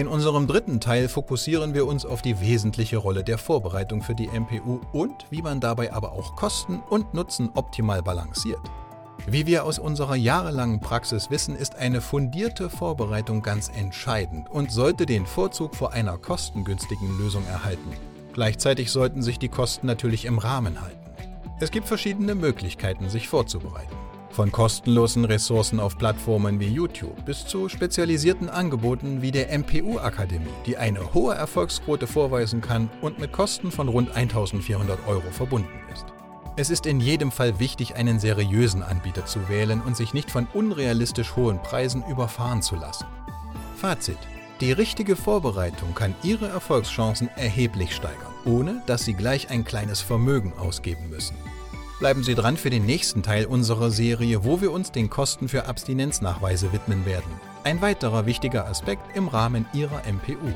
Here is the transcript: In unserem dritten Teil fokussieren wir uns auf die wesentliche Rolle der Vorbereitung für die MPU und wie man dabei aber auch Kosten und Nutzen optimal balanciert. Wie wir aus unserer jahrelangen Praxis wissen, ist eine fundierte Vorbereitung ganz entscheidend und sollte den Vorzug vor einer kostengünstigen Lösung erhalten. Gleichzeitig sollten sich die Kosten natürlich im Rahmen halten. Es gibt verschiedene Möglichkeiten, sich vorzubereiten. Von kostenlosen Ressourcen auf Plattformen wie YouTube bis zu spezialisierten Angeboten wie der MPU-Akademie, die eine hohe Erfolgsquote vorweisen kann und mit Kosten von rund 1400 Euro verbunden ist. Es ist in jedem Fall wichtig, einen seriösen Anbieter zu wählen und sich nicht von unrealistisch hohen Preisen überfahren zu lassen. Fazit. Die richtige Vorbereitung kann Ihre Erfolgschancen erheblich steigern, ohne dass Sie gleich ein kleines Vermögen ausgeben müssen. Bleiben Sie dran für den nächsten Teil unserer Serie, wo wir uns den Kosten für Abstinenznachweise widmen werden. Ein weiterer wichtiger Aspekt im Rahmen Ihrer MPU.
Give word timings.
In 0.00 0.08
unserem 0.08 0.46
dritten 0.46 0.80
Teil 0.80 1.10
fokussieren 1.10 1.74
wir 1.74 1.84
uns 1.86 2.06
auf 2.06 2.22
die 2.22 2.40
wesentliche 2.40 2.96
Rolle 2.96 3.22
der 3.22 3.36
Vorbereitung 3.36 4.00
für 4.00 4.14
die 4.14 4.28
MPU 4.28 4.80
und 4.94 5.26
wie 5.28 5.42
man 5.42 5.60
dabei 5.60 5.92
aber 5.92 6.12
auch 6.12 6.36
Kosten 6.36 6.80
und 6.88 7.12
Nutzen 7.12 7.50
optimal 7.52 8.02
balanciert. 8.02 8.62
Wie 9.26 9.44
wir 9.44 9.66
aus 9.66 9.78
unserer 9.78 10.16
jahrelangen 10.16 10.80
Praxis 10.80 11.28
wissen, 11.28 11.54
ist 11.54 11.74
eine 11.74 12.00
fundierte 12.00 12.70
Vorbereitung 12.70 13.42
ganz 13.42 13.68
entscheidend 13.68 14.48
und 14.48 14.72
sollte 14.72 15.04
den 15.04 15.26
Vorzug 15.26 15.76
vor 15.76 15.92
einer 15.92 16.16
kostengünstigen 16.16 17.18
Lösung 17.18 17.46
erhalten. 17.46 17.92
Gleichzeitig 18.32 18.90
sollten 18.90 19.20
sich 19.20 19.38
die 19.38 19.50
Kosten 19.50 19.86
natürlich 19.86 20.24
im 20.24 20.38
Rahmen 20.38 20.80
halten. 20.80 21.10
Es 21.60 21.70
gibt 21.70 21.86
verschiedene 21.86 22.34
Möglichkeiten, 22.34 23.10
sich 23.10 23.28
vorzubereiten. 23.28 23.94
Von 24.30 24.52
kostenlosen 24.52 25.24
Ressourcen 25.24 25.80
auf 25.80 25.98
Plattformen 25.98 26.60
wie 26.60 26.68
YouTube 26.68 27.24
bis 27.24 27.46
zu 27.46 27.68
spezialisierten 27.68 28.48
Angeboten 28.48 29.22
wie 29.22 29.32
der 29.32 29.56
MPU-Akademie, 29.58 30.46
die 30.66 30.76
eine 30.76 31.12
hohe 31.14 31.34
Erfolgsquote 31.34 32.06
vorweisen 32.06 32.60
kann 32.60 32.88
und 33.00 33.18
mit 33.18 33.32
Kosten 33.32 33.72
von 33.72 33.88
rund 33.88 34.14
1400 34.14 34.98
Euro 35.08 35.28
verbunden 35.32 35.68
ist. 35.92 36.06
Es 36.56 36.70
ist 36.70 36.86
in 36.86 37.00
jedem 37.00 37.32
Fall 37.32 37.58
wichtig, 37.58 37.96
einen 37.96 38.20
seriösen 38.20 38.82
Anbieter 38.84 39.26
zu 39.26 39.48
wählen 39.48 39.80
und 39.80 39.96
sich 39.96 40.14
nicht 40.14 40.30
von 40.30 40.46
unrealistisch 40.54 41.34
hohen 41.34 41.60
Preisen 41.62 42.04
überfahren 42.08 42.62
zu 42.62 42.76
lassen. 42.76 43.06
Fazit. 43.76 44.18
Die 44.60 44.72
richtige 44.72 45.16
Vorbereitung 45.16 45.94
kann 45.94 46.14
Ihre 46.22 46.48
Erfolgschancen 46.48 47.30
erheblich 47.34 47.96
steigern, 47.96 48.32
ohne 48.44 48.82
dass 48.86 49.06
Sie 49.06 49.14
gleich 49.14 49.48
ein 49.48 49.64
kleines 49.64 50.02
Vermögen 50.02 50.52
ausgeben 50.58 51.08
müssen. 51.08 51.34
Bleiben 52.00 52.22
Sie 52.24 52.34
dran 52.34 52.56
für 52.56 52.70
den 52.70 52.86
nächsten 52.86 53.22
Teil 53.22 53.44
unserer 53.44 53.90
Serie, 53.90 54.42
wo 54.42 54.62
wir 54.62 54.72
uns 54.72 54.90
den 54.90 55.10
Kosten 55.10 55.50
für 55.50 55.66
Abstinenznachweise 55.66 56.72
widmen 56.72 57.04
werden. 57.04 57.30
Ein 57.62 57.82
weiterer 57.82 58.24
wichtiger 58.24 58.66
Aspekt 58.66 59.14
im 59.14 59.28
Rahmen 59.28 59.66
Ihrer 59.74 60.00
MPU. 60.10 60.54